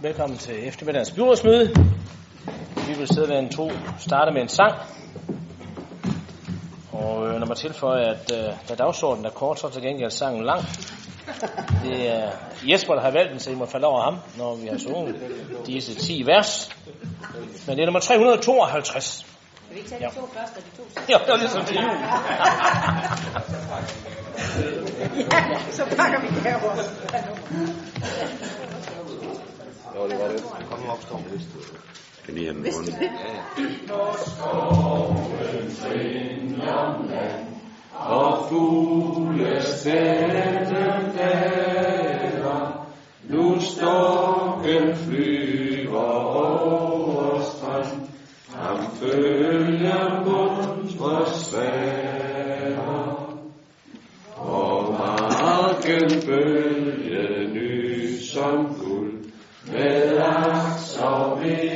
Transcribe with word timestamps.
Velkommen 0.00 0.38
til 0.38 0.68
eftermiddagens 0.68 1.10
byrådsmøde. 1.10 1.74
Vi 2.88 2.94
vil 2.98 3.08
sidde 3.08 3.38
en 3.38 3.48
to 3.48 3.70
starte 3.98 4.32
med 4.32 4.42
en 4.42 4.48
sang. 4.48 4.74
Og 6.92 7.28
øh, 7.28 7.38
når 7.40 7.46
man 7.46 7.56
tilføjer, 7.56 8.10
at 8.10 8.32
øh, 8.32 8.54
da 8.68 8.74
dagsordenen 8.74 9.26
er 9.26 9.30
kort, 9.30 9.60
så 9.60 9.66
er 9.66 9.70
til 9.70 9.82
gengæld 9.82 10.10
sangen 10.10 10.44
lang. 10.44 10.64
Det 11.84 12.08
er 12.08 12.30
Jesper, 12.62 12.94
der 12.94 13.00
har 13.00 13.10
valgt 13.10 13.30
den, 13.30 13.40
så 13.40 13.50
I 13.50 13.54
må 13.54 13.66
falde 13.66 13.86
over 13.86 14.02
ham, 14.02 14.18
når 14.36 14.54
vi 14.54 14.66
har 14.66 14.78
sunget 14.78 15.16
disse 15.66 15.94
10 15.94 16.26
vers. 16.26 16.70
Men 17.66 17.76
det 17.76 17.82
er 17.82 17.86
nummer 17.86 18.00
352. 18.00 19.26
Kan 19.72 19.74
vi 19.74 19.78
ikke 19.78 19.90
tage 19.90 20.08
de 20.08 20.14
to 20.14 20.26
første 20.26 20.56
og 20.56 20.62
de 20.62 20.76
to 20.76 20.82
sidste? 20.84 21.12
Ja, 21.12 21.18
det 21.18 21.28
var 21.28 21.36
ligesom 21.36 21.64
til 21.64 21.76
jul. 21.76 21.96
Ja, 25.32 25.58
så 25.78 25.84
pakker 25.96 26.20
vi 26.20 26.26
derovre. 26.44 26.84
Jo, 29.96 30.08
det 30.08 30.18
var 30.18 30.28
det. 30.28 30.44
Kom 30.70 30.80
nu 30.80 30.90
op, 30.90 31.02
Storm. 31.02 31.22
Kan 32.24 32.34
lige 32.34 32.46
have 32.46 32.56
den 32.56 32.66
rundt? 32.74 32.90
Og 37.94 38.48
fugle 38.48 39.62
tætte 39.82 40.84
daler. 41.18 42.88
Nu 43.28 43.60
storken 43.60 44.96
flyver 44.96 46.00
over 46.00 47.40
strand, 47.42 48.08
ham 48.54 48.86
følger 49.00 50.24
muntre 50.24 51.26
svære. 51.34 53.16
Og 54.36 54.94
marken 54.98 56.22
bølge 56.26 57.48
ny 57.54 58.18
som 58.32 58.76
guld, 58.80 59.12
med 59.72 60.18
aks 60.18 60.98
og 60.98 61.42
vind. 61.42 61.71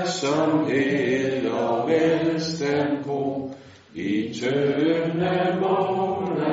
Virksomhed 0.00 1.50
og 1.50 1.88
velstand 1.88 3.04
på 3.04 3.50
i 3.94 4.34
tønde 4.40 5.58
måneder 5.60 6.50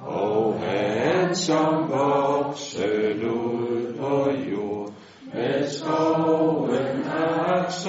og 0.00 0.60
han 0.60 1.34
som 1.34 1.90
voksen 1.90 3.24
ud 3.24 3.94
på 3.98 4.30
jord, 4.50 4.92
med 5.34 5.68
skoven 5.68 7.04
aks 7.48 7.86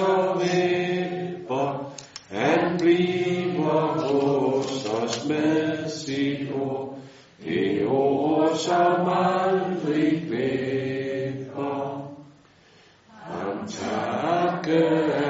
good. 14.62 15.21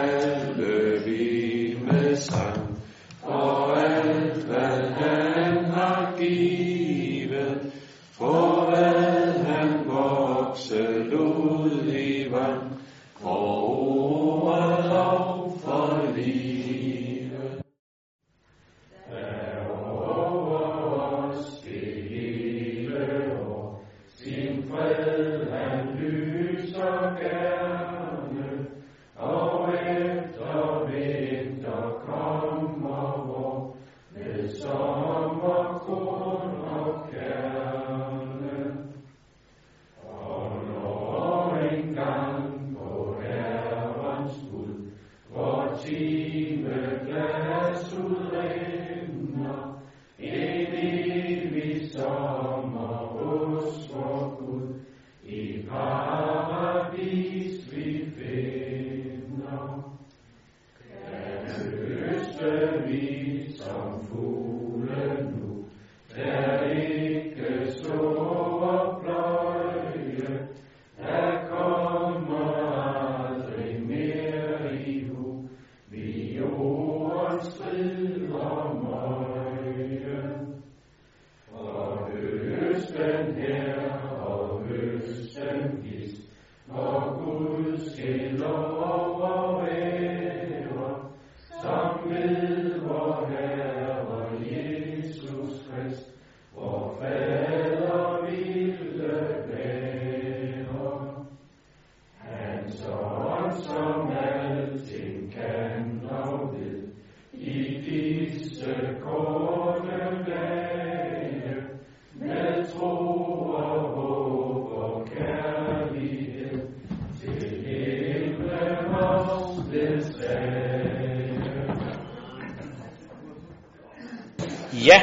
Ja, 124.87 125.03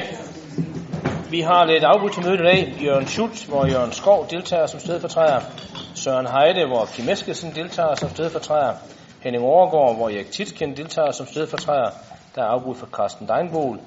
vi 1.30 1.42
har 1.42 1.66
lidt 1.66 1.84
afbud 1.84 2.10
til 2.10 2.24
mødet 2.26 2.40
i 2.40 2.44
dag. 2.44 2.78
Jørgen 2.84 3.08
Schultz, 3.08 3.44
hvor 3.44 3.66
Jørgen 3.66 3.92
Skov 3.92 4.28
deltager 4.30 4.66
som 4.66 4.80
stedfortræder. 4.80 5.42
Søren 5.96 6.28
Heide, 6.28 6.68
hvor 6.68 6.86
Kim 6.86 7.10
Eskesen 7.10 7.56
deltager 7.56 7.96
som 7.96 8.10
stedfortræder. 8.10 8.74
Henning 9.22 9.44
Overgaard, 9.44 9.96
hvor 9.96 10.10
Erik 10.10 10.32
Titsken 10.32 10.78
deltager 10.78 11.12
som 11.12 11.28
stedfortræder. 11.28 11.90
Der 12.36 12.42
er 12.42 12.46
afbud 12.46 12.76
for 12.76 12.88
Carsten 12.88 13.28
Deinbol, 13.28 13.80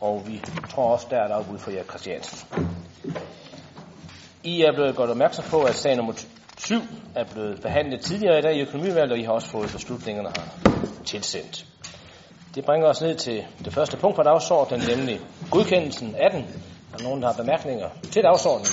og 0.00 0.22
vi 0.26 0.40
tror 0.70 0.92
også, 0.92 1.06
der 1.10 1.16
er 1.16 1.26
et 1.26 1.32
afbud 1.32 1.58
for 1.58 1.70
Erik 1.70 1.88
Christiansen. 1.88 2.48
I 4.44 4.62
er 4.62 4.72
blevet 4.72 4.96
godt 4.96 5.10
opmærksom 5.10 5.44
på, 5.50 5.62
at 5.62 5.74
sag 5.74 5.96
nummer 5.96 6.12
7 6.58 6.74
er 7.14 7.24
blevet 7.24 7.60
behandlet 7.62 8.00
tidligere 8.00 8.38
i 8.38 8.42
dag 8.42 8.56
i 8.56 8.60
økonomivalget, 8.60 9.12
og 9.12 9.18
I 9.18 9.22
har 9.22 9.32
også 9.32 9.48
fået 9.48 9.70
beslutningerne 9.72 10.28
her 10.28 10.70
tilsendt. 11.04 11.66
Det 12.54 12.64
bringer 12.64 12.88
os 12.88 13.02
ned 13.02 13.14
til 13.14 13.46
det 13.64 13.72
første 13.72 13.96
punkt 13.96 14.16
på 14.16 14.22
dagsordenen, 14.22 14.88
nemlig 14.96 15.20
godkendelsen 15.50 16.14
af 16.14 16.30
den. 16.30 16.40
Er 16.92 16.96
der 16.96 17.04
nogen, 17.04 17.22
der 17.22 17.26
har 17.26 17.42
bemærkninger 17.42 17.88
til 18.10 18.22
dagsordenen? 18.22 18.66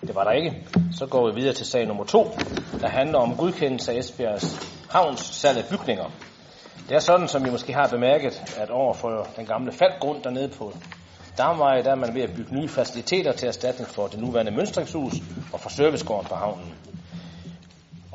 Det 0.00 0.14
var 0.14 0.24
der 0.24 0.30
ikke. 0.30 0.66
Så 0.92 1.06
går 1.06 1.30
vi 1.30 1.40
videre 1.40 1.54
til 1.54 1.66
sag 1.66 1.86
nummer 1.86 2.04
2, 2.04 2.30
der 2.80 2.88
handler 2.88 3.18
om 3.18 3.36
godkendelse 3.36 3.92
af 3.92 3.96
Esbjergs 3.96 4.70
havns 4.90 5.20
salg 5.20 5.58
af 5.58 5.64
bygninger. 5.70 6.10
Det 6.88 6.94
er 6.94 6.98
sådan, 6.98 7.28
som 7.28 7.46
I 7.46 7.50
måske 7.50 7.72
har 7.72 7.88
bemærket, 7.88 8.56
at 8.56 8.70
over 8.70 8.94
for 8.94 9.26
den 9.36 9.46
gamle 9.46 9.72
faldgrund 9.72 10.22
dernede 10.22 10.48
på 10.48 10.72
Damvej, 11.38 11.82
der 11.82 11.90
er 11.90 11.94
man 11.94 12.14
ved 12.14 12.22
at 12.22 12.34
bygge 12.36 12.54
nye 12.54 12.68
faciliteter 12.68 13.32
til 13.32 13.48
erstatning 13.48 13.88
for 13.88 14.06
det 14.06 14.20
nuværende 14.20 14.52
mønstringshus 14.52 15.12
og 15.52 15.60
for 15.60 15.68
servicegården 15.68 16.26
på 16.28 16.34
havnen. 16.34 16.74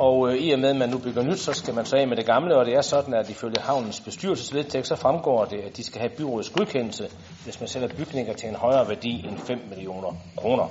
Og 0.08 0.30
øh, 0.30 0.36
i 0.36 0.52
og 0.52 0.60
med, 0.60 0.70
at 0.70 0.76
man 0.76 0.90
nu 0.90 0.98
bygger 0.98 1.24
nyt, 1.24 1.40
så 1.40 1.54
skal 1.54 1.74
man 1.74 1.86
så 1.86 1.96
af 1.96 2.08
med 2.08 2.18
det 2.18 2.26
gamle, 2.26 2.58
og 2.58 2.66
det 2.66 2.74
er 2.74 2.82
sådan, 2.82 3.14
at 3.14 3.30
ifølge 3.30 3.60
havnens 3.60 4.00
bestyrelsesvedtægt, 4.00 4.88
så 4.88 4.96
fremgår 4.96 5.46
det, 5.46 5.60
at 5.60 5.78
de 5.78 5.84
skal 5.84 6.02
have 6.02 6.12
byrådets 6.18 6.50
godkendelse, 6.50 7.10
hvis 7.44 7.60
man 7.60 7.68
sælger 7.68 7.88
bygninger 7.88 8.34
til 8.34 8.50
en 8.50 8.56
højere 8.56 8.90
værdi 8.90 9.26
end 9.28 9.38
5 9.38 9.60
millioner 9.70 10.14
kroner. 10.38 10.68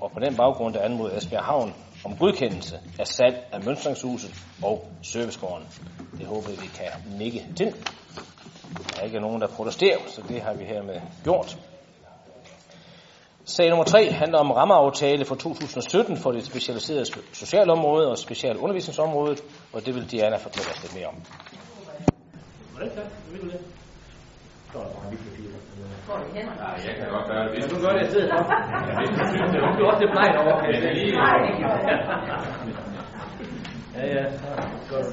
Og 0.00 0.10
på 0.12 0.20
den 0.20 0.36
baggrund, 0.36 0.74
der 0.74 0.80
anmoder 0.80 1.16
Esbjerg 1.16 1.44
Havn 1.44 1.74
om 2.04 2.16
godkendelse 2.16 2.78
af 2.98 3.06
salg 3.06 3.36
af 3.52 3.64
mønstringshuset 3.64 4.30
og 4.62 4.88
servicegården. 5.02 5.66
Det 6.18 6.26
håber 6.26 6.50
vi 6.50 6.70
kan 6.74 7.18
nikke 7.18 7.46
til. 7.56 7.66
Der 8.76 9.00
er 9.00 9.04
ikke 9.04 9.20
nogen, 9.20 9.40
der 9.40 9.46
protesterer, 9.46 9.98
så 10.08 10.22
det 10.28 10.42
har 10.42 10.54
vi 10.54 10.64
hermed 10.64 11.00
gjort. 11.24 11.58
Sag 13.44 13.68
nummer 13.68 13.84
3 13.84 14.10
handler 14.10 14.38
om 14.38 14.50
rammeaftale 14.50 15.24
for 15.24 15.34
2017 15.34 16.16
for 16.16 16.32
det 16.32 16.46
specialiserede 16.46 17.04
socialområde 17.32 18.10
og 18.10 18.18
specialundervisningsområdet, 18.18 19.42
og 19.72 19.86
det 19.86 19.94
vil 19.94 20.10
Diana 20.10 20.36
fortælle 20.36 20.70
os 20.70 20.82
lidt 20.82 20.94
mere 20.94 21.06
om. 21.06 21.14
Jeg 26.84 26.94
kan 26.98 27.08
godt 27.10 27.26
gøre 27.26 27.44
det. 27.44 27.52
Hvis 27.54 27.64
du 27.72 27.76
gør 27.86 27.92
det 27.98 28.06
i 28.06 28.10
stedet 28.10 28.30
for. 28.30 28.42
Hvis 29.00 29.08
du 29.18 29.24
synes, 29.26 29.50
det 29.52 29.60
er 29.60 29.76
du 29.78 29.84
også 29.84 30.00
lidt 30.00 30.10
bleg 30.10 30.30
over. 30.42 30.54
Kan 30.60 30.68
jeg 30.74 30.94
lige... 30.94 31.12
Ja, 33.96 34.06
ja. 34.06 34.24
Godt 34.90 35.06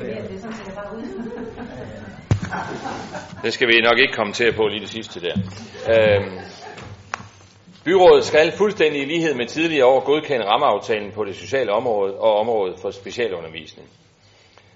det. 3.43 3.53
Skal 3.53 3.67
vi 3.67 3.81
nok 3.81 3.97
ikke 3.99 4.13
komme 4.13 4.33
til 4.33 4.53
på 4.55 4.67
lige 4.67 4.81
det 4.81 4.89
sidste 4.89 5.19
der. 5.21 5.35
Øhm, 5.89 6.39
byrådet 7.85 8.25
skal 8.25 8.51
fuldstændig 8.51 9.01
i 9.01 9.05
lighed 9.05 9.33
med 9.33 9.45
tidligere 9.47 9.85
år 9.85 10.05
godkende 10.05 10.45
rammeaftalen 10.45 11.11
på 11.11 11.23
det 11.23 11.35
sociale 11.35 11.71
område 11.71 12.13
og 12.17 12.39
området 12.39 12.79
for 12.79 12.91
specialundervisning. 12.91 13.87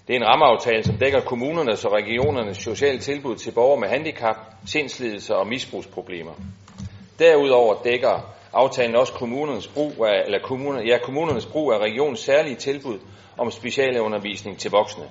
Det 0.07 0.13
er 0.13 0.17
en 0.17 0.27
rammeaftale, 0.27 0.83
som 0.83 0.97
dækker 0.97 1.19
kommunernes 1.21 1.85
og 1.85 1.93
regionernes 1.93 2.57
sociale 2.57 2.99
tilbud 2.99 3.35
til 3.35 3.51
borgere 3.51 3.79
med 3.79 3.89
handicap, 3.89 4.35
sindslidelser 4.65 5.35
og 5.35 5.47
misbrugsproblemer. 5.47 6.31
Derudover 7.19 7.75
dækker 7.83 8.33
aftalen 8.53 8.95
også 8.95 9.13
kommunernes 9.13 9.67
brug 9.67 10.05
af, 10.05 10.23
eller 10.25 10.39
kommuner, 10.39 10.81
ja, 10.81 10.97
kommunernes 10.97 11.45
brug 11.45 11.73
af 11.73 11.77
regionens 11.77 12.19
særlige 12.19 12.55
tilbud 12.55 12.99
om 13.37 13.51
specialundervisning 13.51 14.57
til 14.57 14.71
voksne. 14.71 15.03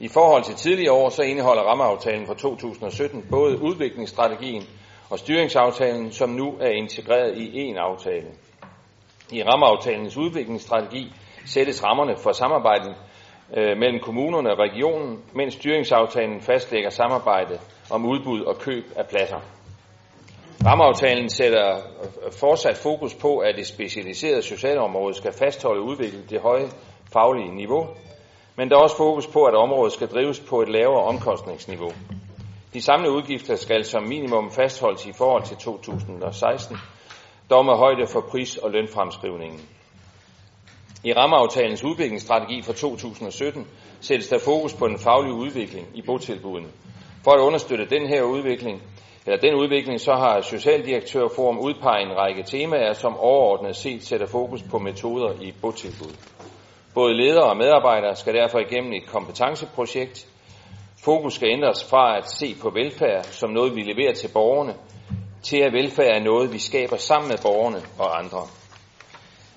I 0.00 0.08
forhold 0.08 0.44
til 0.44 0.54
tidligere 0.54 0.92
år, 0.92 1.08
så 1.08 1.22
indeholder 1.22 1.62
rammeaftalen 1.62 2.26
for 2.26 2.34
2017 2.34 3.26
både 3.30 3.62
udviklingsstrategien 3.62 4.62
og 5.12 5.18
styringsaftalen, 5.18 6.12
som 6.12 6.30
nu 6.30 6.56
er 6.60 6.68
integreret 6.68 7.36
i 7.36 7.70
én 7.70 7.76
aftale. 7.76 8.26
I 9.32 9.42
rammeaftalens 9.42 10.16
udviklingsstrategi 10.16 11.12
sættes 11.46 11.84
rammerne 11.84 12.16
for 12.16 12.32
samarbejdet 12.32 12.94
øh, 13.56 13.78
mellem 13.78 14.00
kommunerne 14.00 14.50
og 14.50 14.58
regionen, 14.58 15.22
mens 15.34 15.54
styringsaftalen 15.54 16.40
fastlægger 16.40 16.90
samarbejde 16.90 17.58
om 17.90 18.06
udbud 18.06 18.40
og 18.40 18.58
køb 18.58 18.84
af 18.96 19.06
pladser. 19.06 19.40
Rammeaftalen 20.66 21.28
sætter 21.30 21.76
øh, 21.76 22.32
fortsat 22.40 22.76
fokus 22.76 23.14
på, 23.14 23.38
at 23.38 23.54
det 23.56 23.66
specialiserede 23.66 24.42
socialområde 24.42 25.14
skal 25.14 25.32
fastholde 25.32 25.80
og 25.80 25.86
udvikle 25.86 26.22
det 26.30 26.40
høje 26.40 26.68
faglige 27.12 27.54
niveau, 27.54 27.86
men 28.56 28.70
der 28.70 28.76
er 28.76 28.80
også 28.80 28.96
fokus 28.96 29.26
på, 29.26 29.44
at 29.44 29.54
området 29.54 29.92
skal 29.92 30.08
drives 30.08 30.40
på 30.40 30.62
et 30.62 30.68
lavere 30.68 31.04
omkostningsniveau. 31.04 31.92
De 32.74 32.82
samlede 32.82 33.12
udgifter 33.12 33.56
skal 33.56 33.84
som 33.84 34.02
minimum 34.02 34.50
fastholdes 34.50 35.06
i 35.06 35.12
forhold 35.12 35.42
til 35.42 35.56
2016, 35.56 36.76
dog 37.50 37.64
med 37.64 37.74
højde 37.74 38.06
for 38.06 38.20
pris- 38.20 38.56
og 38.56 38.70
lønfremskrivningen. 38.70 39.60
I 41.04 41.12
rammeaftalens 41.12 41.84
udviklingsstrategi 41.84 42.62
for 42.62 42.72
2017 42.72 43.66
sættes 44.00 44.28
der 44.28 44.38
fokus 44.38 44.74
på 44.74 44.88
den 44.88 44.98
faglige 44.98 45.34
udvikling 45.34 45.86
i 45.94 46.02
botilbudene. 46.02 46.68
For 47.24 47.30
at 47.30 47.40
understøtte 47.40 47.84
den 47.84 48.06
her 48.06 48.22
udvikling, 48.22 48.82
eller 49.26 49.40
den 49.40 49.54
udvikling, 49.54 50.00
så 50.00 50.12
har 50.12 50.40
Socialdirektørforum 50.40 51.58
udpeget 51.58 52.06
en 52.06 52.16
række 52.16 52.42
temaer, 52.42 52.92
som 52.92 53.16
overordnet 53.16 53.76
set 53.76 54.04
sætter 54.04 54.26
fokus 54.26 54.62
på 54.62 54.78
metoder 54.78 55.32
i 55.40 55.52
botilbud. 55.60 56.14
Både 56.94 57.14
ledere 57.14 57.50
og 57.50 57.56
medarbejdere 57.56 58.16
skal 58.16 58.34
derfor 58.34 58.58
igennem 58.58 58.92
et 58.92 59.06
kompetenceprojekt. 59.06 60.26
Fokus 61.04 61.34
skal 61.34 61.48
ændres 61.48 61.84
fra 61.84 62.18
at 62.18 62.30
se 62.30 62.54
på 62.60 62.70
velfærd 62.70 63.24
som 63.24 63.50
noget, 63.50 63.76
vi 63.76 63.82
leverer 63.82 64.14
til 64.14 64.28
borgerne, 64.32 64.74
til 65.42 65.56
at 65.56 65.72
velfærd 65.72 66.16
er 66.16 66.24
noget, 66.24 66.52
vi 66.52 66.58
skaber 66.58 66.96
sammen 66.96 67.28
med 67.28 67.38
borgerne 67.42 67.80
og 67.98 68.18
andre. 68.18 68.46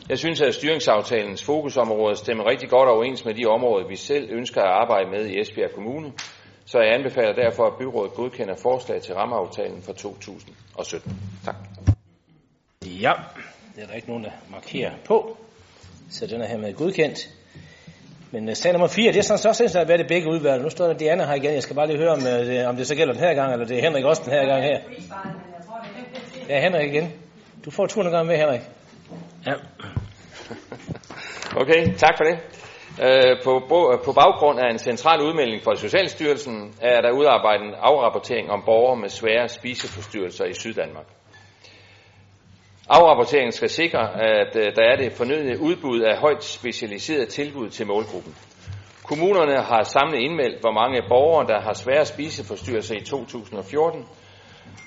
Jeg 0.10 0.18
synes, 0.18 0.42
at 0.42 0.54
styringsaftalens 0.54 1.44
fokusområder 1.44 2.16
stemmer 2.16 2.50
rigtig 2.50 2.70
godt 2.70 2.90
overens 2.90 3.26
med 3.26 3.34
de 3.34 3.46
områder, 3.46 3.88
vi 3.88 3.96
selv 3.96 4.30
ønsker 4.32 4.62
at 4.62 4.68
arbejde 4.68 5.10
med 5.10 5.26
i 5.26 5.40
Esbjerg 5.40 5.72
Kommune, 5.76 6.14
så 6.66 6.80
jeg 6.80 6.94
anbefaler 6.94 7.34
derfor, 7.34 7.64
at 7.66 7.78
byrådet 7.80 8.14
godkender 8.14 8.56
forslag 8.62 9.02
til 9.02 9.16
rammeaftalen 9.16 9.82
for 9.82 9.94
2017. 9.94 11.20
Tak. 11.46 11.56
Ja, 12.86 13.14
det 13.76 13.84
er 13.84 13.88
der 13.88 13.94
ikke 13.94 14.08
nogen, 14.08 14.24
der 14.24 14.32
markerer 14.52 14.92
på, 15.06 15.38
så 16.10 16.28
den 16.28 16.42
er 16.42 16.48
hermed 16.48 16.74
godkendt. 16.74 17.20
Men 18.36 18.50
øh, 18.50 18.56
sag 18.56 18.72
nummer 18.72 18.88
4, 18.88 19.12
det 19.12 19.20
er 19.20 19.24
sådan 19.24 19.38
så 19.38 19.54
sindssygt 19.54 19.82
at 19.82 19.88
være 19.88 19.98
det 19.98 20.08
begge 20.08 20.30
udvalg. 20.30 20.64
Nu 20.64 20.70
står 20.70 20.86
der 20.88 20.94
Diana 20.94 21.26
her 21.26 21.34
igen. 21.34 21.54
Jeg 21.54 21.64
skal 21.64 21.76
bare 21.76 21.88
lige 21.88 21.98
høre, 21.98 22.10
om, 22.10 22.28
øh, 22.28 22.70
om 22.70 22.76
det 22.76 22.88
så 22.88 22.96
gælder 22.96 23.14
den 23.14 23.24
her 23.24 23.34
gang, 23.34 23.54
eller 23.54 23.66
det 23.66 23.78
er 23.78 23.82
Henrik 23.82 24.06
også 24.06 24.22
den 24.26 24.34
her 24.34 24.46
gang 24.46 24.64
her. 24.64 24.80
Ja, 26.50 26.62
Henrik 26.62 26.94
igen. 26.94 27.14
Du 27.66 27.72
får 27.72 27.86
200 27.86 28.16
gange 28.16 28.28
med, 28.32 28.38
Henrik. 28.38 28.62
Ja. 29.48 29.54
Okay, 31.62 31.94
tak 31.98 32.14
for 32.18 32.24
det. 32.24 32.38
Øh, 33.06 33.44
på, 33.44 33.52
på 34.06 34.12
baggrund 34.12 34.60
af 34.60 34.70
en 34.72 34.78
central 34.78 35.22
udmelding 35.22 35.64
fra 35.64 35.76
Socialstyrelsen 35.76 36.74
er 36.82 37.02
der 37.02 37.12
udarbejdet 37.12 37.66
en 37.68 37.76
afrapportering 37.80 38.52
om 38.52 38.64
borgere 38.66 38.98
med 38.98 39.10
svære 39.10 39.48
spiseforstyrrelser 39.48 40.46
i 40.46 40.54
Syddanmark. 40.54 41.06
Afrapporteringen 42.90 43.52
skal 43.52 43.70
sikre, 43.70 44.22
at 44.22 44.56
øh, 44.56 44.76
der 44.76 44.84
er 44.84 44.96
det 44.96 45.12
fornødne 45.12 45.60
udbud 45.62 46.02
af 46.02 46.18
højt 46.18 46.44
specialiseret 46.44 47.30
tilbud 47.30 47.70
til 47.70 47.88
målgruppen. 47.88 48.36
Kommunerne 49.04 49.62
har 49.62 49.84
samlet 49.84 50.20
indmeldt, 50.20 50.62
hvor 50.62 50.72
mange 50.72 51.02
borgere, 51.10 51.48
der 51.48 51.62
har 51.62 51.74
svære 51.74 52.06
spiseforstyrrelser 52.06 52.96
i 52.96 53.04
2014 53.04 54.06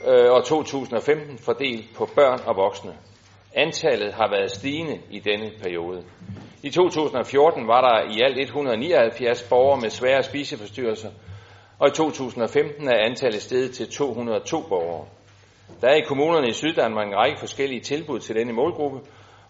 og 0.06 0.44
2015 0.44 1.32
øh, 1.32 1.38
fordelt 1.38 1.94
på 1.96 2.08
børn 2.14 2.40
og 2.46 2.56
voksne. 2.56 2.92
Antallet 3.54 4.12
har 4.14 4.30
været 4.30 4.50
stigende 4.50 4.98
i 5.10 5.18
denne 5.18 5.50
periode. 5.62 6.02
I 6.62 6.70
2014 6.70 7.66
var 7.66 7.80
der 7.80 8.16
i 8.16 8.20
alt 8.20 8.38
179 8.38 9.42
borgere 9.42 9.80
med 9.80 9.90
svære 9.90 10.22
spiseforstyrrelser, 10.22 11.10
og 11.78 11.88
i 11.88 11.90
2015 11.90 12.88
er 12.88 12.98
antallet 13.06 13.42
steget 13.42 13.70
til 13.70 13.90
202 13.90 14.60
borgere. 14.68 15.06
Der 15.80 15.88
er 15.88 15.94
i 15.94 16.00
kommunerne 16.08 16.48
i 16.48 16.52
Syddanmark 16.52 17.06
en 17.06 17.16
række 17.16 17.38
forskellige 17.38 17.80
tilbud 17.80 18.20
til 18.20 18.34
denne 18.34 18.52
målgruppe, 18.52 18.98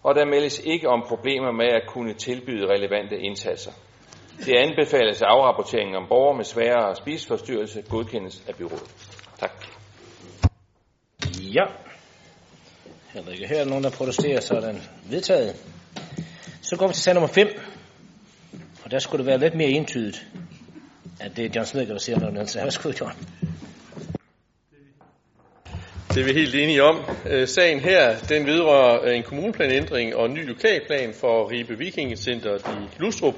og 0.03 0.15
der 0.15 0.25
meldes 0.25 0.59
ikke 0.59 0.89
om 0.89 1.03
problemer 1.07 1.51
med 1.51 1.67
at 1.67 1.87
kunne 1.87 2.13
tilbyde 2.13 2.67
relevante 2.67 3.19
indsatser. 3.19 3.71
Det 4.45 4.55
anbefales, 4.55 5.21
at 5.21 5.27
afrapporteringen 5.27 5.95
om 5.95 6.05
borgere 6.09 6.37
med 6.37 6.45
svære 6.45 6.95
spiseforstyrrelse 6.95 7.83
godkendes 7.89 8.43
af 8.47 8.55
byrådet. 8.55 8.95
Tak. 9.39 9.65
Ja. 11.37 11.63
Heller 13.13 13.31
ikke 13.31 13.47
her 13.47 13.61
er 13.61 13.65
nogen, 13.65 13.83
der 13.83 13.89
protesterer, 13.89 14.39
så 14.39 14.53
er 14.53 14.61
den 14.61 14.81
vedtaget. 15.09 15.55
Så 16.61 16.77
går 16.77 16.87
vi 16.87 16.93
til 16.93 17.03
sag 17.03 17.13
nummer 17.13 17.27
5. 17.27 17.47
Og 18.83 18.91
der 18.91 18.99
skulle 18.99 19.19
det 19.23 19.25
være 19.25 19.39
lidt 19.39 19.55
mere 19.55 19.69
entydigt, 19.69 20.27
at 21.19 21.37
det 21.37 21.45
er 21.45 21.49
John 21.55 21.65
Smith, 21.65 21.89
der 21.89 21.97
siger 21.97 22.19
noget. 22.19 22.49
Så 22.49 22.61
værsgo, 22.63 22.91
John. 23.01 23.13
Det 26.13 26.21
er 26.21 26.25
vi 26.25 26.33
helt 26.33 26.55
enige 26.55 26.83
om. 26.83 27.05
Øh, 27.29 27.47
sagen 27.47 27.79
her, 27.79 28.15
den 28.29 28.45
vedrører 28.45 29.05
øh, 29.05 29.15
en 29.15 29.23
kommuneplanændring 29.23 30.15
og 30.15 30.25
en 30.25 30.33
ny 30.33 30.47
lokalplan 30.47 31.13
for 31.13 31.51
Ribe 31.51 31.77
Vikingecenter 31.77 32.55
i 32.55 33.01
Lustrup. 33.01 33.35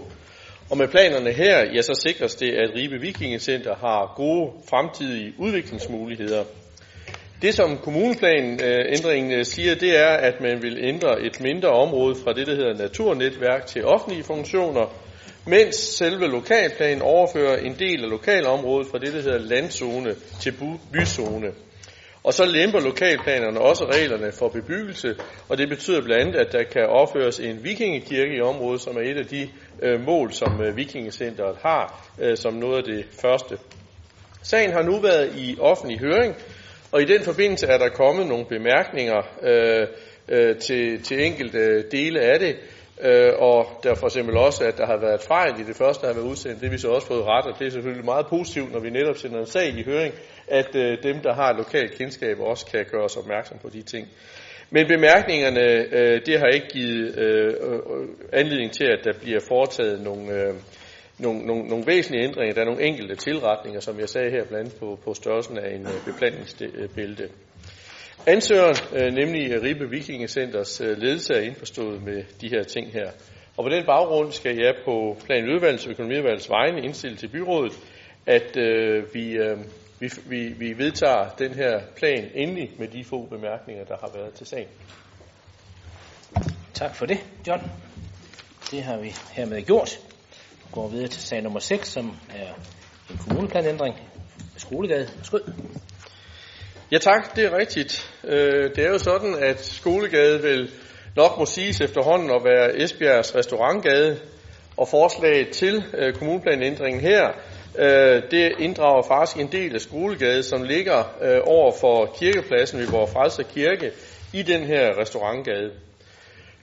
Og 0.70 0.78
med 0.78 0.88
planerne 0.88 1.32
her, 1.32 1.66
ja, 1.74 1.82
så 1.82 2.01
sikres 2.06 2.36
det, 2.36 2.51
at 2.51 2.75
Ribe 2.75 3.00
Vikingecenter 3.01 3.75
har 3.75 4.13
gode 4.16 4.51
fremtidige 4.70 5.34
udviklingsmuligheder. 5.38 6.44
Det, 7.42 7.54
som 7.54 7.78
kommuneplanændringen 7.78 9.32
øh, 9.32 9.46
siger, 9.46 9.75
det 9.75 9.98
er, 9.98 10.10
at 10.10 10.42
man 10.42 10.62
vil 10.62 10.78
ændre 10.82 11.22
et 11.22 11.42
mindre 11.42 11.70
område 11.70 12.16
fra 12.24 12.34
det, 12.34 12.48
der 12.48 12.56
hedder 12.56 12.74
naturnetværk 12.74 13.66
til 13.66 13.86
offentlige 13.86 14.24
funktioner, 14.24 14.94
mens 15.46 15.75
selve 15.75 16.28
lokalplanen 16.28 17.01
overfører 17.01 17.58
en 17.58 17.75
del 17.80 18.04
af 18.04 18.10
lokalområdet 18.10 18.88
fra 18.92 18.98
det, 18.98 19.13
der 19.13 19.22
hedder 19.22 19.40
landzone 19.40 20.16
til 20.42 20.54
byzone. 20.94 21.51
Og 22.24 22.34
så 22.34 22.46
lemper 22.46 22.80
lokalplanerne 22.80 23.62
også 23.62 23.86
reglerne 23.86 24.32
for 24.32 24.50
bebyggelse, 24.50 25.16
og 25.50 25.58
det 25.58 25.70
betyder 25.70 26.01
blandt 26.01 26.22
andet, 26.22 26.40
at 26.40 26.51
der 26.51 26.63
kan 26.63 26.86
opføres 26.86 27.40
en 27.40 27.63
vikingekirke 27.63 28.36
i 28.36 28.42
området, 28.42 28.82
som 28.82 28.98
er 28.98 29.01
et 29.01 29.18
af 29.18 29.25
de 29.25 29.50
øh, 29.82 30.06
mål, 30.06 30.32
som 30.32 30.62
øh, 30.62 30.78
vikingecenteret 30.78 31.58
har, 31.62 32.10
øh, 32.22 32.38
som 32.38 32.54
noget 32.54 32.78
af 32.78 32.84
det 32.84 33.06
første. 33.22 33.58
Sagen 34.44 34.72
har 34.72 34.82
nu 34.82 35.00
været 35.00 35.36
i 35.38 35.58
offentlig 35.60 36.00
høring, 36.00 36.36
og 36.92 37.01
i 37.01 37.06
den 37.06 37.22
forbindelse 37.22 37.68
er 37.68 37.78
der 37.78 37.90
kommet 37.90 38.28
nogle 38.28 38.46
bemærkninger 38.46 39.22
øh, 39.44 39.88
øh, 40.30 40.58
til, 40.58 41.04
til 41.04 41.25
enkelte 41.25 41.90
dele 41.92 42.20
af 42.20 42.40
det, 42.40 42.56
øh, 43.01 43.34
og 43.40 43.68
der 43.84 43.96
for 43.96 44.08
eksempel 44.08 44.38
også, 44.38 44.63
at 44.63 44.78
der 44.78 44.86
har 44.86 44.98
været 44.98 45.22
fejl 45.22 45.60
i 45.60 45.63
det 45.63 45.75
første, 45.75 46.01
der 46.01 46.13
har 46.13 46.20
været 46.20 46.32
udsendt. 46.32 46.62
Det 46.62 46.70
har 46.70 46.72
vi 46.72 46.78
så 46.78 46.90
også 46.90 47.08
fået 47.08 47.24
ret, 47.24 47.46
og 47.46 47.60
det 47.60 47.68
er 47.68 47.72
selvfølgelig 47.72 48.06
meget 48.06 48.25
positivt, 48.28 48.72
når 48.72 48.80
vi 48.80 48.90
netop 48.90 49.18
sender 49.18 49.40
en 49.40 49.46
sag 49.46 49.68
i 49.68 49.84
høring, 49.84 50.13
at 50.51 50.75
øh, 50.75 51.03
dem, 51.03 51.20
der 51.20 51.34
har 51.34 51.58
lokal 51.58 51.89
kendskab, 51.89 52.39
også 52.39 52.65
kan 52.65 52.86
gøre 52.91 53.03
os 53.03 53.17
opmærksom 53.17 53.58
på 53.62 53.70
de 53.70 53.81
ting. 53.81 54.08
Men 54.70 54.88
bemærkningerne, 54.88 55.65
øh, 55.98 56.22
det 56.25 56.39
har 56.39 56.48
ikke 56.48 56.67
givet 56.67 57.17
øh, 57.17 57.48
øh, 57.48 58.08
anledning 58.34 58.72
til, 58.72 58.86
at 58.86 59.00
der 59.03 59.13
bliver 59.22 59.39
foretaget 59.48 60.01
nogle, 60.01 60.31
øh, 60.31 60.53
nogle, 61.20 61.46
nogle, 61.46 61.63
nogle 61.67 61.84
væsentlige 61.88 62.24
ændringer. 62.24 62.53
Der 62.53 62.62
er 62.62 62.65
nogle 62.65 62.84
enkelte 62.84 63.15
tilretninger, 63.15 63.79
som 63.79 64.00
jeg 64.00 64.10
sagde 64.10 64.31
her, 64.31 64.46
blandt 64.46 64.65
andet 64.65 64.79
på, 64.79 65.00
på 65.03 65.13
størrelsen 65.13 65.58
af 65.58 65.75
en 65.75 65.81
øh, 65.81 66.05
beplantningsbælte. 66.05 67.29
Ansøgeren, 68.27 68.75
øh, 68.96 69.13
nemlig 69.13 69.63
Ribe 69.63 69.89
Vikingecenters 69.89 70.81
øh, 70.81 70.98
ledelse, 70.98 71.34
er 71.34 71.41
indforstået 71.41 72.03
med 72.03 72.24
de 72.41 72.50
her 72.50 72.63
ting 72.63 72.91
her. 72.91 73.10
Og 73.58 73.63
på 73.63 73.70
den 73.70 73.86
baggrund 73.86 74.31
skal 74.31 74.55
jeg 74.58 74.74
på 74.86 75.17
planudvalgets 75.25 75.86
og 75.86 75.91
økonomiudvalgets 75.91 76.50
vegne 76.50 76.81
indstille 76.84 77.17
til 77.17 77.27
byrådet, 77.27 77.74
at 78.25 78.58
øh, 78.58 79.03
vi, 79.13 79.31
øh, 79.31 79.58
vi, 80.01 80.12
vi, 80.25 80.53
vi 80.58 80.77
vedtager 80.77 81.29
den 81.39 81.53
her 81.53 81.81
plan 81.96 82.29
endelig 82.34 82.72
med 82.79 82.88
de 82.88 83.03
få 83.03 83.25
bemærkninger, 83.25 83.86
der 83.86 83.98
har 84.01 84.12
været 84.13 84.34
til 84.34 84.48
sagen. 84.48 84.67
Tak 86.74 86.96
for 86.96 87.05
det, 87.05 87.17
John. 87.48 87.72
Det 88.72 88.84
har 88.84 88.98
vi 88.98 89.15
hermed 89.31 89.62
gjort. 89.62 90.00
Vi 90.58 90.72
går 90.72 90.88
videre 90.88 91.08
til 91.08 91.22
sag 91.22 91.41
nummer 91.41 91.60
6, 91.60 91.88
som 91.88 92.17
er 92.36 92.53
en 93.10 93.17
kommuneplanændring 93.17 93.96
Skolegade. 94.58 95.10
Værsgo. 95.17 95.38
Ja 96.91 96.98
tak, 96.98 97.36
det 97.36 97.46
er 97.46 97.58
rigtigt. 97.58 98.13
Øh, 98.24 98.75
det 98.75 98.86
er 98.86 98.89
jo 98.89 98.98
sådan, 98.98 99.36
at 99.43 99.65
Skolegade 99.65 100.41
vil 100.41 100.72
nok 101.15 101.38
må 101.38 101.46
siges 101.46 101.81
efterhånden 101.81 102.29
at 102.29 102.43
være 102.43 102.77
Esbjergs 102.77 103.36
restaurantgade, 103.36 104.20
og 104.77 104.88
forslaget 104.88 105.50
til 105.50 105.84
øh, 105.98 106.13
kommuneplanændringen 106.13 107.01
her, 107.01 107.31
øh, 107.78 108.22
det 108.32 108.51
inddrager 108.60 109.01
faktisk 109.01 109.40
en 109.40 109.51
del 109.51 109.75
af 109.75 109.82
Skolegade, 109.82 110.44
som 110.44 110.63
ligger 110.63 111.00
øh, 111.22 111.42
over 111.46 111.72
for 111.82 112.16
kirkepladsen 112.20 112.80
ved 112.80 112.88
vores 112.88 113.12
Frelser 113.12 113.44
Kirke 113.44 113.92
i 114.34 114.42
den 114.42 114.62
her 114.62 115.00
restaurantgade. 115.00 115.72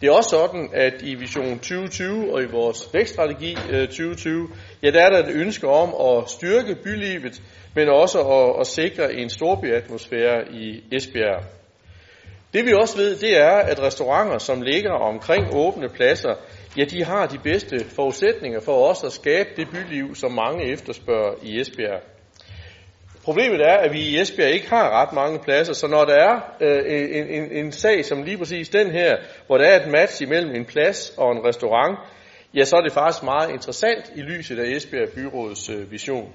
Det 0.00 0.08
er 0.08 0.12
også 0.12 0.30
sådan, 0.30 0.70
at 0.72 0.94
i 1.02 1.14
Vision 1.14 1.58
2020 1.58 2.34
og 2.34 2.42
i 2.42 2.46
vores 2.46 2.88
vækststrategi 2.94 3.56
øh, 3.70 3.88
2020, 3.88 4.48
ja, 4.82 4.90
der 4.90 5.02
er 5.02 5.10
der 5.10 5.18
et 5.18 5.34
ønske 5.34 5.68
om 5.68 6.18
at 6.18 6.30
styrke 6.30 6.74
bylivet, 6.84 7.42
men 7.74 7.88
også 7.88 8.20
at, 8.20 8.60
at 8.60 8.66
sikre 8.66 9.14
en 9.14 9.28
storbyatmosfære 9.30 10.52
i 10.52 10.82
Esbjerg. 10.92 11.42
Det 12.52 12.66
vi 12.66 12.72
også 12.80 12.96
ved, 12.96 13.16
det 13.16 13.38
er, 13.38 13.50
at 13.50 13.82
restauranter, 13.82 14.38
som 14.38 14.62
ligger 14.62 14.92
omkring 14.92 15.46
åbne 15.54 15.88
pladser, 15.88 16.34
ja, 16.76 16.84
de 16.84 17.04
har 17.04 17.26
de 17.26 17.38
bedste 17.38 17.84
forudsætninger 17.84 18.60
for 18.60 18.88
også 18.88 19.06
at 19.06 19.12
skabe 19.12 19.48
det 19.56 19.68
byliv, 19.70 20.14
som 20.14 20.32
mange 20.32 20.64
efterspørger 20.64 21.34
i 21.42 21.60
Esbjerg. 21.60 22.00
Problemet 23.24 23.60
er, 23.60 23.76
at 23.76 23.92
vi 23.92 24.00
i 24.00 24.20
Esbjerg 24.20 24.50
ikke 24.50 24.68
har 24.68 25.02
ret 25.02 25.12
mange 25.12 25.38
pladser, 25.38 25.72
så 25.72 25.86
når 25.86 26.04
der 26.04 26.14
er 26.14 26.40
øh, 26.60 26.84
en, 26.88 27.26
en, 27.28 27.52
en 27.52 27.72
sag 27.72 28.04
som 28.04 28.22
lige 28.22 28.38
præcis 28.38 28.68
den 28.68 28.90
her, 28.90 29.16
hvor 29.46 29.58
der 29.58 29.64
er 29.64 29.80
et 29.80 29.90
match 29.90 30.22
imellem 30.22 30.54
en 30.54 30.64
plads 30.64 31.12
og 31.16 31.32
en 31.32 31.44
restaurant, 31.44 31.98
ja, 32.54 32.64
så 32.64 32.76
er 32.76 32.80
det 32.80 32.92
faktisk 32.92 33.22
meget 33.22 33.50
interessant 33.50 34.12
i 34.16 34.20
lyset 34.20 34.58
af 34.58 34.76
Esbjerg 34.76 35.08
Byrådets 35.14 35.70
øh, 35.70 35.92
vision. 35.92 36.32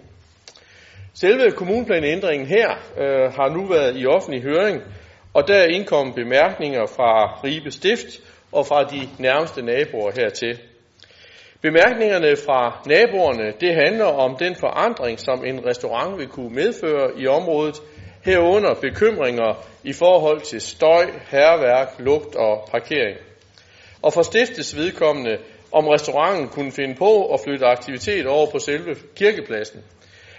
Selve 1.13 1.52
kommuneplanændringen 1.52 2.48
her 2.48 2.70
øh, 2.98 3.34
har 3.34 3.50
nu 3.50 3.66
været 3.66 4.02
i 4.02 4.06
offentlig 4.06 4.44
høring, 4.44 4.82
og 5.34 5.48
der 5.48 5.56
er 5.56 5.68
indkommet 5.68 6.16
bemærkninger 6.16 6.86
fra 6.86 7.40
Ribe 7.44 7.72
Stift 7.72 8.20
og 8.53 8.65
fra 8.67 8.83
de 8.83 9.10
nærmeste 9.19 9.62
naboer 9.62 10.12
hertil. 10.15 10.60
Bemærkningerne 11.62 12.36
fra 12.36 12.81
naboerne, 12.86 13.53
det 13.62 13.75
handler 13.75 14.05
om 14.05 14.36
den 14.36 14.55
forandring, 14.55 15.19
som 15.19 15.45
en 15.45 15.65
restaurant 15.65 16.17
vil 16.17 16.27
kunne 16.27 16.55
medføre 16.55 17.12
i 17.17 17.27
området, 17.27 17.75
herunder 18.25 18.74
bekymringer 18.81 19.65
i 19.83 19.93
forhold 19.93 20.41
til 20.41 20.62
støj, 20.62 21.05
herværk, 21.31 21.89
lugt 22.00 22.36
og 22.36 22.67
parkering. 22.72 23.17
Og 24.01 24.13
for 24.13 24.22
stiftets 24.22 24.77
vedkommende, 24.77 25.38
om 25.72 25.88
restauranten 25.88 26.48
kunne 26.48 26.72
finde 26.72 26.95
på 26.95 27.33
at 27.33 27.39
flytte 27.43 27.65
aktivitet 27.65 28.27
over 28.27 28.51
på 28.51 28.60
selve 28.60 28.95
kirkepladsen. 29.15 29.83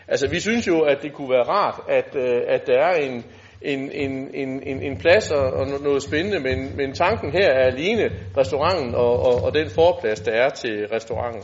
Altså, 0.09 0.29
vi 0.29 0.41
synes 0.41 0.67
jo, 0.67 0.81
at 0.81 0.99
det 1.03 1.13
kunne 1.13 1.31
være 1.31 1.49
rart, 1.49 1.81
at, 1.89 2.17
øh, 2.17 2.41
at 2.49 2.67
der 2.67 2.79
er 2.79 2.95
en, 2.95 3.25
en, 3.65 3.91
en, 3.93 4.31
en, 4.35 4.83
en 4.83 4.99
plads 4.99 5.31
og 5.31 5.67
noget 5.83 6.03
spændende, 6.03 6.41
men, 6.41 6.77
men 6.77 6.93
tanken 6.93 7.33
her 7.33 7.49
er 7.51 7.67
alene 7.67 8.11
restauranten 8.37 8.95
og, 8.95 9.27
og, 9.27 9.45
og 9.45 9.55
den 9.55 9.71
forplads, 9.71 10.21
der 10.21 10.33
er 10.33 10.49
til 10.49 10.87
restauranten. 10.93 11.43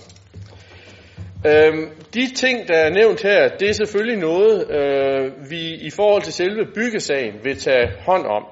Øhm, 1.46 1.90
de 2.14 2.34
ting, 2.34 2.68
der 2.68 2.76
er 2.76 2.90
nævnt 2.90 3.22
her, 3.22 3.48
det 3.48 3.68
er 3.68 3.72
selvfølgelig 3.72 4.18
noget, 4.18 4.70
øh, 4.70 5.50
vi 5.50 5.74
i 5.74 5.90
forhold 5.90 6.22
til 6.22 6.32
selve 6.32 6.66
byggesagen 6.74 7.34
vil 7.44 7.58
tage 7.58 7.88
hånd 8.06 8.26
om. 8.26 8.44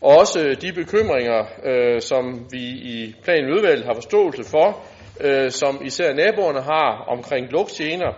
Og 0.00 0.18
også 0.18 0.46
øh, 0.46 0.60
de 0.62 0.72
bekymringer, 0.72 1.44
øh, 1.64 2.00
som 2.00 2.46
vi 2.50 2.64
i 2.94 3.14
planudvalget 3.24 3.84
har 3.84 3.94
forståelse 3.94 4.44
for, 4.44 4.84
øh, 5.20 5.50
som 5.50 5.80
især 5.84 6.12
naboerne 6.12 6.60
har 6.60 7.04
omkring 7.08 7.52
lugtgener, 7.52 8.12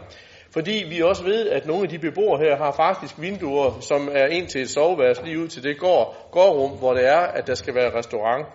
fordi 0.57 0.85
vi 0.89 1.03
også 1.03 1.25
ved, 1.25 1.49
at 1.49 1.67
nogle 1.67 1.83
af 1.83 1.89
de 1.89 1.99
beboere 1.99 2.39
her 2.39 2.57
har 2.57 2.73
faktisk 2.73 3.15
vinduer, 3.21 3.81
som 3.81 4.09
er 4.13 4.27
ind 4.27 4.47
til 4.47 4.61
et 4.61 4.71
soveværelse 4.71 5.25
lige 5.25 5.39
ud 5.39 5.49
til 5.49 5.63
det 5.63 5.79
går, 5.79 6.29
gårdrum, 6.31 6.79
hvor 6.79 6.95
det 6.95 7.09
er, 7.09 7.19
at 7.19 7.47
der 7.47 7.55
skal 7.55 7.75
være 7.75 7.99
restaurant. 7.99 8.47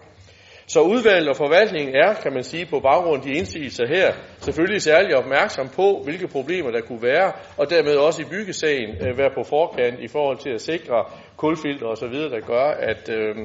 Så 0.68 0.82
udvalget 0.82 1.30
og 1.30 1.36
forvaltningen 1.36 1.96
er, 1.96 2.14
kan 2.14 2.34
man 2.34 2.44
sige, 2.44 2.66
på 2.66 2.80
baggrund 2.80 3.24
af 3.24 3.30
de 3.30 3.38
indsigelser 3.38 3.88
her, 3.88 4.14
selvfølgelig 4.40 4.82
særlig 4.82 5.16
opmærksom 5.16 5.70
på, 5.70 6.02
hvilke 6.04 6.28
problemer 6.28 6.72
der 6.72 6.82
kunne 6.82 7.02
være, 7.02 7.32
og 7.58 7.70
dermed 7.70 7.96
også 7.96 8.22
i 8.22 8.26
byggesagen 8.26 8.90
øh, 8.90 9.18
være 9.18 9.32
på 9.36 9.44
forkant 9.44 10.00
i 10.00 10.08
forhold 10.08 10.38
til 10.38 10.50
at 10.50 10.62
sikre 10.62 11.06
kulfilter 11.38 11.88
osv., 11.88 12.14
der 12.14 12.40
gør, 12.48 12.68
at, 12.92 13.10
øh, 13.10 13.36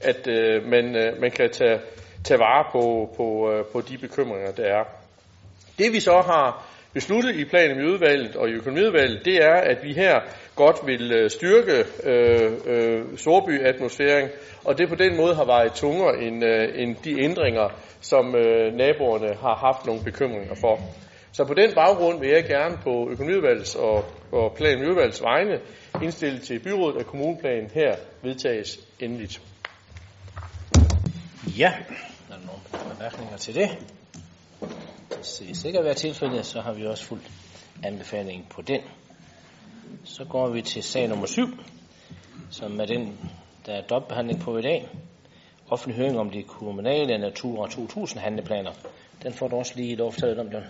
at 0.00 0.28
øh, 0.28 0.66
man, 0.66 0.96
øh, 0.96 1.20
man 1.20 1.30
kan 1.30 1.50
tage, 1.50 1.78
tage 2.24 2.38
vare 2.38 2.64
på, 2.72 3.14
på, 3.16 3.52
øh, 3.52 3.64
på 3.72 3.80
de 3.80 3.98
bekymringer, 3.98 4.52
der 4.52 4.64
er. 4.64 4.84
Det 5.78 5.92
vi 5.92 6.00
så 6.00 6.22
har 6.26 6.67
besluttet 6.94 7.36
i 7.36 7.44
planen 7.44 7.80
i 7.80 7.84
udvalget 7.92 8.36
og 8.36 8.48
i 8.48 8.52
økonomiudvalget, 8.52 9.24
det 9.24 9.36
er, 9.44 9.54
at 9.54 9.78
vi 9.82 9.92
her 9.92 10.20
godt 10.56 10.76
vil 10.86 11.12
øh, 11.12 11.30
styrke 11.30 11.84
øh, 12.04 12.52
øh, 12.66 13.04
storbyatmosfæren, 13.16 14.28
og 14.64 14.78
det 14.78 14.88
på 14.88 14.94
den 14.94 15.16
måde 15.16 15.34
har 15.34 15.44
vejet 15.44 15.72
tungere 15.72 16.22
end, 16.22 16.44
øh, 16.44 16.82
end 16.82 16.96
de 17.04 17.22
ændringer, 17.22 17.68
som 18.00 18.34
øh, 18.34 18.74
naboerne 18.74 19.34
har 19.34 19.54
haft 19.54 19.86
nogle 19.86 20.02
bekymringer 20.04 20.54
for. 20.54 20.80
Så 21.32 21.44
på 21.44 21.54
den 21.54 21.74
baggrund 21.74 22.20
vil 22.20 22.28
jeg 22.28 22.44
gerne 22.44 22.78
på 22.84 23.08
økonomiudvalgets 23.10 23.74
og, 23.74 24.04
og 24.32 24.54
plan 24.56 24.88
udvalgets 24.90 25.22
vegne 25.22 25.60
indstille 26.02 26.38
til 26.38 26.58
byrådet, 26.58 27.00
at 27.00 27.06
kommuneplanen 27.06 27.70
her 27.74 27.96
vedtages 28.22 28.80
endeligt. 29.00 29.42
Ja, 31.58 31.72
der 32.28 32.34
er 32.34 32.38
nogle 32.46 32.94
bemærkninger 32.94 33.36
til 33.36 33.54
det 33.54 33.97
det 35.18 35.26
ses 35.26 35.64
ikke 35.64 35.78
at 35.78 35.84
være 35.84 35.94
tilfældet, 35.94 36.46
så 36.46 36.60
har 36.60 36.72
vi 36.72 36.86
også 36.86 37.04
fuldt 37.04 37.30
anbefalingen 37.84 38.46
på 38.50 38.62
den. 38.62 38.80
Så 40.04 40.24
går 40.24 40.48
vi 40.48 40.62
til 40.62 40.82
sag 40.82 41.08
nummer 41.08 41.26
7, 41.26 41.42
som 42.50 42.80
er 42.80 42.86
den, 42.86 43.18
der 43.66 43.72
er 43.72 43.82
dobbeltbehandling 43.82 44.40
på 44.40 44.58
i 44.58 44.62
dag. 44.62 44.88
Offentlig 45.70 45.96
høring 45.96 46.18
om 46.18 46.30
de 46.30 46.42
kommunale 46.42 47.18
Natura 47.18 47.68
2000 47.68 48.20
handleplaner. 48.20 48.72
Den 49.22 49.32
får 49.32 49.48
du 49.48 49.56
også 49.56 49.72
lige 49.76 49.96
lov 49.96 50.12
at 50.22 50.38
om, 50.38 50.48
John. 50.52 50.64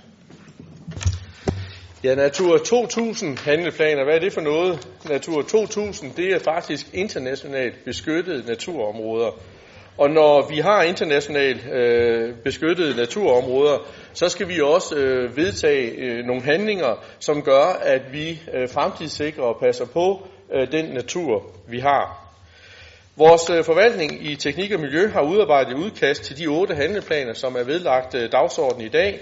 Ja, 2.05 2.15
Natur 2.15 2.59
2000 2.59 3.39
handleplaner, 3.39 4.05
hvad 4.05 4.15
er 4.15 4.21
det 4.21 4.33
for 4.33 4.41
noget? 4.41 4.89
Natur 5.09 5.43
2000, 5.43 6.13
det 6.15 6.33
er 6.35 6.39
faktisk 6.39 6.95
internationalt 6.95 7.85
beskyttede 7.85 8.47
naturområder. 8.47 9.31
Og 9.99 10.11
når 10.11 10.49
vi 10.51 10.59
har 10.59 10.83
internationalt 10.83 11.73
øh, 11.73 12.35
beskyttede 12.45 12.97
naturområder, 12.97 13.87
så 14.13 14.29
skal 14.29 14.49
vi 14.49 14.61
også 14.61 14.97
øh, 14.97 15.37
vedtage 15.37 15.91
øh, 15.91 16.25
nogle 16.25 16.43
handlinger, 16.43 17.05
som 17.19 17.43
gør, 17.43 17.79
at 17.83 18.03
vi 18.13 18.43
øh, 18.55 18.69
fremtidssikrer 18.69 19.43
og 19.43 19.57
passer 19.61 19.87
på 19.87 20.29
øh, 20.55 20.73
den 20.73 20.85
natur, 20.85 21.43
vi 21.69 21.79
har. 21.79 22.29
Vores 23.17 23.51
øh, 23.51 23.65
forvaltning 23.65 24.31
i 24.31 24.37
Teknik 24.37 24.73
og 24.73 24.81
Miljø 24.81 25.09
har 25.09 25.23
udarbejdet 25.23 25.75
udkast 25.75 26.23
til 26.23 26.39
de 26.39 26.47
otte 26.47 26.75
handleplaner, 26.75 27.33
som 27.33 27.57
er 27.57 27.65
vedlagt 27.65 28.15
øh, 28.15 28.33
dagsordenen 28.33 28.87
i 28.87 28.89
dag. 28.89 29.21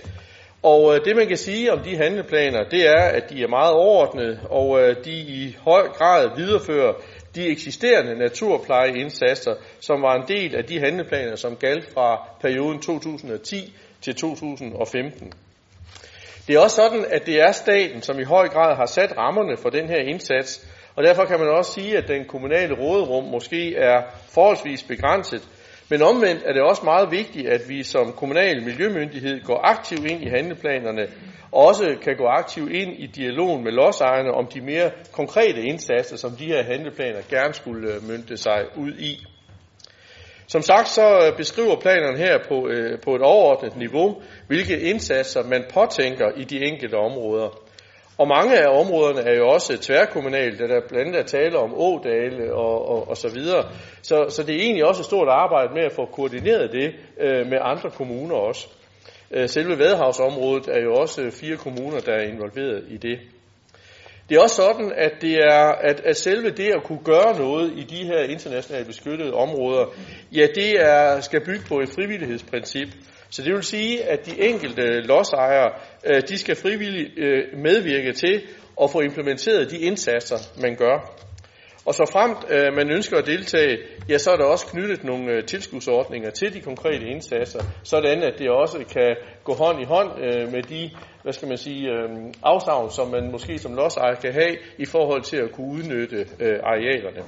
Og 0.62 0.94
øh, 0.94 1.04
det 1.04 1.16
man 1.16 1.28
kan 1.28 1.36
sige 1.36 1.72
om 1.72 1.78
de 1.78 1.96
handleplaner, 1.96 2.64
det 2.64 2.88
er, 2.88 3.02
at 3.02 3.30
de 3.30 3.42
er 3.42 3.48
meget 3.48 3.72
overordnede, 3.72 4.40
og 4.50 4.80
øh, 4.80 4.96
de 5.04 5.10
i 5.10 5.56
høj 5.64 5.88
grad 5.88 6.28
viderefører 6.36 6.92
de 7.36 7.48
eksisterende 7.48 8.18
naturplejeindsatser, 8.18 9.54
som 9.80 10.02
var 10.02 10.14
en 10.14 10.28
del 10.28 10.54
af 10.54 10.64
de 10.64 10.80
handleplaner, 10.80 11.36
som 11.36 11.56
galt 11.56 11.92
fra 11.94 12.28
perioden 12.40 12.80
2010 12.80 13.74
til 14.02 14.14
2015. 14.14 15.32
Det 16.46 16.54
er 16.54 16.60
også 16.60 16.76
sådan, 16.76 17.04
at 17.10 17.26
det 17.26 17.40
er 17.40 17.52
staten, 17.52 18.02
som 18.02 18.20
i 18.20 18.24
høj 18.24 18.48
grad 18.48 18.76
har 18.76 18.86
sat 18.86 19.16
rammerne 19.16 19.56
for 19.56 19.70
den 19.70 19.88
her 19.88 20.00
indsats, 20.00 20.66
og 20.96 21.04
derfor 21.04 21.24
kan 21.24 21.38
man 21.38 21.48
også 21.48 21.72
sige, 21.72 21.98
at 21.98 22.08
den 22.08 22.24
kommunale 22.24 22.74
råderum 22.74 23.24
måske 23.24 23.76
er 23.76 24.02
forholdsvis 24.34 24.82
begrænset. 24.82 25.48
Men 25.88 26.02
omvendt 26.02 26.42
er 26.46 26.52
det 26.52 26.62
også 26.62 26.82
meget 26.84 27.10
vigtigt, 27.10 27.48
at 27.48 27.60
vi 27.68 27.82
som 27.82 28.12
kommunal 28.12 28.62
miljømyndighed 28.62 29.44
går 29.44 29.60
aktivt 29.64 30.10
ind 30.10 30.22
i 30.22 30.28
handleplanerne, 30.28 31.06
og 31.52 31.66
også 31.66 31.96
kan 32.02 32.16
gå 32.16 32.26
aktivt 32.26 32.72
ind 32.72 32.92
i 32.98 33.06
dialogen 33.06 33.64
med 33.64 33.72
lodsejerne 33.72 34.30
om 34.30 34.46
de 34.46 34.60
mere 34.60 34.90
konkrete 35.12 35.62
indsatser, 35.62 36.16
som 36.16 36.30
de 36.30 36.46
her 36.46 36.62
handleplaner 36.62 37.20
gerne 37.30 37.54
skulle 37.54 37.94
øh, 37.94 38.08
mynte 38.08 38.36
sig 38.36 38.64
ud 38.76 38.92
i. 38.92 39.26
Som 40.46 40.62
sagt 40.62 40.88
så 40.88 41.26
øh, 41.26 41.36
beskriver 41.36 41.80
planerne 41.80 42.18
her 42.18 42.38
på, 42.48 42.68
øh, 42.68 43.00
på 43.00 43.14
et 43.14 43.22
overordnet 43.22 43.76
niveau, 43.76 44.22
hvilke 44.46 44.80
indsatser 44.80 45.42
man 45.42 45.64
påtænker 45.74 46.26
i 46.36 46.44
de 46.44 46.64
enkelte 46.64 46.94
områder. 46.94 47.65
Og 48.18 48.28
mange 48.28 48.58
af 48.58 48.80
områderne 48.80 49.20
er 49.20 49.34
jo 49.36 49.48
også 49.48 49.78
tværkommunale, 49.78 50.58
da 50.58 50.66
der 50.66 50.80
blandt 50.88 51.06
andet 51.06 51.20
er 51.20 51.24
tale 51.24 51.58
om 51.58 51.74
ådale 51.74 52.54
og, 52.54 52.88
og, 52.88 53.08
og 53.08 53.16
så 53.16 53.28
videre. 53.28 53.64
Så, 54.02 54.26
så 54.28 54.42
det 54.42 54.54
er 54.56 54.60
egentlig 54.60 54.84
også 54.84 55.02
et 55.02 55.06
stort 55.06 55.28
arbejde 55.28 55.74
med 55.74 55.82
at 55.82 55.92
få 55.92 56.04
koordineret 56.04 56.72
det 56.72 56.94
øh, 57.20 57.46
med 57.46 57.58
andre 57.60 57.90
kommuner 57.90 58.34
også. 58.34 58.68
Øh, 59.30 59.48
selve 59.48 59.78
Vadehavsområdet 59.78 60.68
er 60.68 60.82
jo 60.82 60.94
også 60.94 61.22
øh, 61.22 61.32
fire 61.32 61.56
kommuner, 61.56 62.00
der 62.00 62.12
er 62.12 62.22
involveret 62.22 62.84
i 62.88 62.96
det. 62.96 63.18
Det 64.28 64.36
er 64.36 64.42
også 64.42 64.56
sådan, 64.56 64.92
at, 64.96 65.12
det 65.20 65.34
er, 65.34 65.72
at, 65.88 66.00
at 66.00 66.16
selve 66.16 66.50
det 66.50 66.68
at 66.76 66.82
kunne 66.84 67.04
gøre 67.04 67.38
noget 67.38 67.72
i 67.76 67.82
de 67.82 68.04
her 68.04 68.18
internationalt 68.18 68.86
beskyttede 68.86 69.32
områder, 69.34 69.84
ja, 70.32 70.46
det 70.54 70.80
er, 70.80 71.20
skal 71.20 71.44
bygge 71.44 71.64
på 71.68 71.80
et 71.80 71.88
frivillighedsprincip. 71.88 72.88
Så 73.30 73.42
det 73.42 73.52
vil 73.52 73.62
sige, 73.62 74.04
at 74.04 74.26
de 74.26 74.48
enkelte 74.48 75.00
lodsejere, 75.00 75.72
øh, 76.06 76.22
de 76.28 76.38
skal 76.38 76.56
frivilligt 76.56 77.18
øh, 77.18 77.58
medvirke 77.58 78.12
til 78.12 78.42
at 78.82 78.90
få 78.90 79.00
implementeret 79.00 79.70
de 79.70 79.78
indsatser, 79.78 80.36
man 80.62 80.76
gør. 80.76 81.12
Og 81.86 81.94
så 81.94 82.10
fremt 82.12 82.44
øh, 82.50 82.74
man 82.76 82.90
ønsker 82.90 83.16
at 83.16 83.26
deltage, 83.26 83.78
ja, 84.08 84.18
så 84.18 84.30
er 84.30 84.36
der 84.36 84.44
også 84.44 84.66
knyttet 84.66 85.04
nogle 85.04 85.42
tilskudsordninger 85.42 86.30
til 86.30 86.54
de 86.54 86.60
konkrete 86.60 87.06
indsatser, 87.06 87.60
sådan 87.82 88.22
at 88.22 88.38
det 88.38 88.50
også 88.50 88.78
kan 88.92 89.16
gå 89.44 89.54
hånd 89.54 89.80
i 89.82 89.84
hånd 89.84 90.10
med 90.52 90.62
de, 90.62 90.90
hvad 91.22 91.32
skal 91.32 91.48
man 91.48 91.56
sige, 91.56 91.88
afsavn, 92.42 92.90
som 92.90 93.08
man 93.10 93.30
måske 93.30 93.58
som 93.58 93.74
lodsejer 93.74 94.14
kan 94.14 94.32
have 94.32 94.56
i 94.78 94.84
forhold 94.84 95.22
til 95.22 95.36
at 95.36 95.52
kunne 95.52 95.72
udnytte 95.72 96.26
arealerne. 96.62 97.22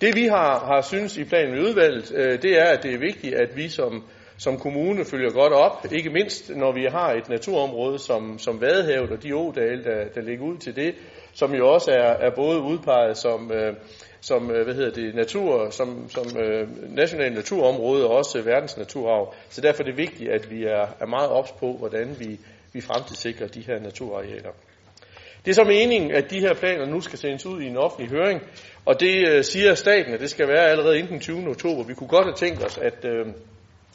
Det 0.00 0.16
vi 0.16 0.26
har, 0.26 0.64
har 0.66 0.80
synes 0.80 1.16
i 1.16 1.24
planen 1.24 1.56
i 1.56 1.60
udvalget, 1.60 2.08
det 2.42 2.60
er, 2.60 2.64
at 2.64 2.82
det 2.82 2.94
er 2.94 2.98
vigtigt, 2.98 3.34
at 3.34 3.56
vi 3.56 3.68
som 3.68 4.04
som 4.38 4.58
kommune 4.58 5.04
følger 5.04 5.30
godt 5.30 5.52
op, 5.52 5.86
ikke 5.92 6.10
mindst 6.10 6.50
når 6.56 6.72
vi 6.72 6.84
har 6.84 7.12
et 7.12 7.28
naturområde 7.28 7.98
som, 7.98 8.38
som 8.38 8.60
Vadehavet 8.60 9.10
og 9.10 9.22
de 9.22 9.36
ådale, 9.36 9.84
der, 9.84 10.08
der 10.14 10.20
ligger 10.20 10.44
ud 10.44 10.56
til 10.56 10.76
det, 10.76 10.94
som 11.32 11.54
jo 11.54 11.68
også 11.68 11.90
er, 11.90 12.26
er 12.26 12.30
både 12.30 12.60
udpeget 12.60 13.16
som, 13.16 13.52
øh, 13.52 13.74
som 14.20 14.50
øh, 14.50 14.64
hvad 14.64 14.74
hedder 14.74 14.90
det, 14.90 15.14
natur, 15.14 15.70
som, 15.70 16.08
som 16.08 16.38
øh, 16.38 16.68
national 16.94 17.32
naturområde 17.32 18.06
og 18.06 18.16
også 18.16 18.42
verdens 18.42 18.76
naturarv. 18.76 19.34
Så 19.48 19.60
derfor 19.60 19.82
er 19.82 19.86
det 19.86 19.96
vigtigt, 19.96 20.30
at 20.30 20.50
vi 20.50 20.64
er, 20.64 20.86
er 21.00 21.06
meget 21.06 21.30
ops 21.30 21.52
på, 21.52 21.72
hvordan 21.72 22.16
vi, 22.18 22.38
vi 22.72 22.80
fremtidssikrer 22.80 23.46
de 23.46 23.60
her 23.60 23.80
naturarealer. 23.80 24.50
Det 25.44 25.50
er 25.50 25.54
så 25.54 25.64
meningen, 25.64 26.10
at 26.10 26.30
de 26.30 26.40
her 26.40 26.54
planer 26.54 26.86
nu 26.86 27.00
skal 27.00 27.18
sendes 27.18 27.46
ud 27.46 27.60
i 27.60 27.66
en 27.66 27.76
offentlig 27.76 28.10
høring, 28.10 28.42
og 28.84 29.00
det 29.00 29.28
øh, 29.28 29.44
siger 29.44 29.74
staten, 29.74 30.14
at 30.14 30.20
det 30.20 30.30
skal 30.30 30.48
være 30.48 30.68
allerede 30.70 30.98
inden 30.98 31.12
den 31.12 31.20
20. 31.20 31.48
oktober. 31.48 31.82
Vi 31.84 31.94
kunne 31.94 32.08
godt 32.08 32.24
have 32.24 32.34
tænkt 32.34 32.64
os, 32.64 32.78
at 32.78 33.04
øh, 33.04 33.26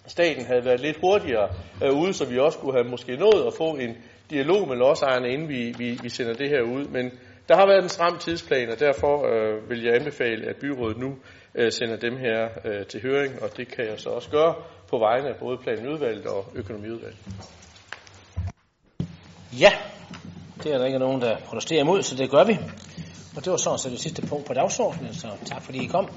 staten 0.09 0.45
havde 0.45 0.65
været 0.65 0.79
lidt 0.79 0.97
hurtigere 1.01 1.49
øh, 1.83 1.93
ude, 2.01 2.13
så 2.13 2.25
vi 2.25 2.37
også 2.39 2.57
kunne 2.57 2.73
have 2.73 2.89
måske 2.89 3.15
nået 3.15 3.47
at 3.47 3.53
få 3.53 3.69
en 3.75 3.97
dialog 4.29 4.67
med 4.67 4.75
lodsejerne, 4.75 5.29
inden 5.29 5.49
vi, 5.49 5.73
vi, 5.77 5.99
vi 6.03 6.09
sender 6.09 6.33
det 6.33 6.49
her 6.49 6.61
ud. 6.61 6.85
Men 6.85 7.11
der 7.49 7.55
har 7.55 7.67
været 7.67 7.83
en 7.83 7.89
stram 7.89 8.17
tidsplan, 8.17 8.69
og 8.69 8.79
derfor 8.79 9.13
øh, 9.31 9.69
vil 9.69 9.83
jeg 9.83 9.95
anbefale, 9.95 10.49
at 10.49 10.55
byrådet 10.61 10.97
nu 10.97 11.15
øh, 11.55 11.71
sender 11.71 11.97
dem 11.97 12.17
her 12.17 12.49
øh, 12.65 12.85
til 12.85 13.01
høring, 13.01 13.43
og 13.43 13.57
det 13.57 13.67
kan 13.67 13.85
jeg 13.85 13.99
så 13.99 14.09
også 14.09 14.29
gøre 14.29 14.55
på 14.89 14.97
vegne 14.97 15.29
af 15.29 15.35
både 15.39 15.57
planudvalget 15.57 16.25
og 16.25 16.45
økonomiudvalget. 16.55 17.19
Ja, 19.59 19.71
det 20.63 20.73
er 20.73 20.77
der 20.77 20.85
ikke 20.85 20.99
nogen, 20.99 21.21
der 21.21 21.37
protesterer 21.45 21.81
imod, 21.81 22.01
så 22.01 22.15
det 22.15 22.31
gør 22.31 22.43
vi. 22.43 22.57
Og 23.35 23.45
det 23.45 23.51
var 23.51 23.57
sådan 23.57 23.79
så 23.79 23.89
det 23.89 23.99
sidste 23.99 24.27
punkt 24.27 24.45
på 24.45 24.53
dagsordenen, 24.53 25.13
så 25.13 25.27
tak 25.45 25.61
fordi 25.61 25.83
I 25.83 25.87
kom. 25.87 26.09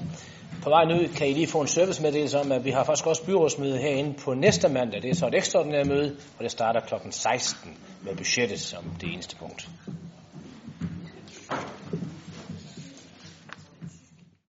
På 0.63 0.69
vej 0.69 0.85
ud 0.85 1.07
kan 1.17 1.27
I 1.27 1.33
lige 1.33 1.47
få 1.47 1.61
en 1.61 1.67
servicemeddelelse 1.67 2.39
om, 2.39 2.51
at 2.51 2.65
vi 2.65 2.71
har 2.71 2.83
faktisk 2.83 3.07
også 3.07 3.25
byrådsmøde 3.25 3.77
herinde 3.77 4.13
på 4.13 4.33
næste 4.33 4.69
mandag. 4.69 5.01
Det 5.01 5.09
er 5.09 5.15
så 5.15 5.27
et 5.27 5.35
ekstraordinært 5.35 5.87
møde, 5.87 6.15
og 6.37 6.43
det 6.43 6.51
starter 6.51 6.79
kl. 6.79 6.93
16 7.09 7.77
med 8.01 8.15
budgettet 8.15 8.59
som 8.59 8.83
det 9.01 9.13
eneste 9.13 9.35
punkt. 9.35 9.69